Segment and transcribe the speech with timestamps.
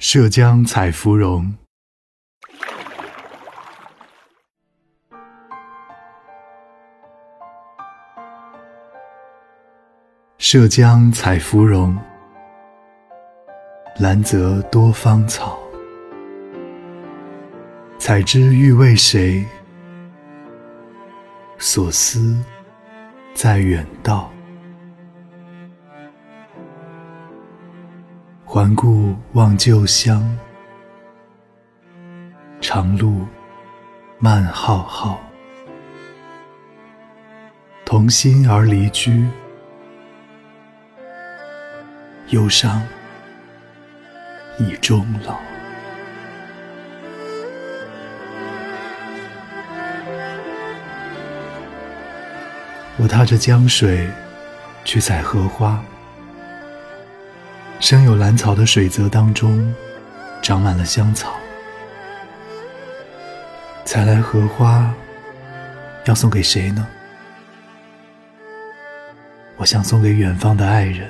[0.00, 1.52] 涉江采芙蓉，
[10.38, 11.98] 涉江采芙蓉，
[13.98, 15.58] 兰泽多芳草。
[17.98, 19.44] 采之欲为谁？
[21.58, 22.40] 所思
[23.34, 24.30] 在远道。
[28.50, 30.26] 环顾望旧乡，
[32.62, 33.26] 长路
[34.18, 35.20] 漫浩浩。
[37.84, 39.28] 同心而离居，
[42.28, 42.82] 忧伤
[44.58, 45.36] 已终老。
[52.96, 54.08] 我踏着江水
[54.86, 55.84] 去采荷花。
[57.80, 59.72] 生有兰草的水泽当中，
[60.42, 61.32] 长满了香草。
[63.84, 64.92] 采来荷花，
[66.04, 66.86] 要送给谁呢？
[69.56, 71.08] 我想送给远方的爱人。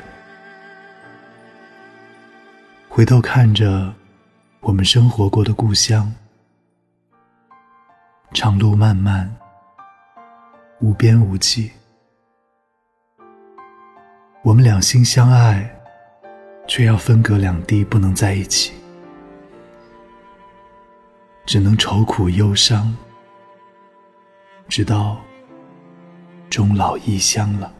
[2.86, 3.92] 回头看着
[4.60, 6.12] 我们生活过的故乡，
[8.34, 9.34] 长路漫漫，
[10.80, 11.72] 无边无际。
[14.42, 15.74] 我们两心相爱。
[16.68, 18.74] 却要分隔两地，不能在一起，
[21.46, 22.94] 只能愁苦忧伤，
[24.68, 25.18] 直到
[26.50, 27.72] 终老异乡了。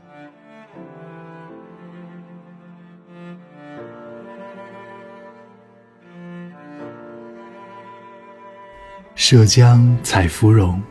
[9.15, 10.83] 涉江采芙蓉，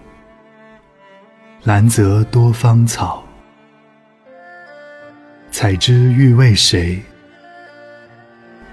[1.64, 3.24] 兰泽多芳草。
[5.50, 7.02] 采之欲为谁？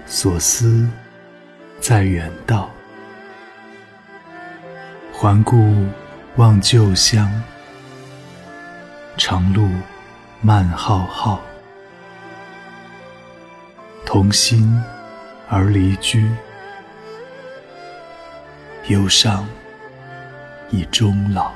[0.07, 0.87] 所思
[1.79, 2.69] 在远道，
[5.11, 5.87] 环顾
[6.35, 7.29] 望旧乡，
[9.17, 9.67] 长路
[10.41, 11.41] 漫浩浩。
[14.05, 14.81] 同心
[15.49, 16.29] 而离居，
[18.87, 19.47] 忧伤
[20.69, 21.51] 已终老。